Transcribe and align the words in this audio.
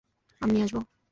আমি 0.41 0.51
নিয়ে 0.53 0.65
আসবো? 0.67 0.81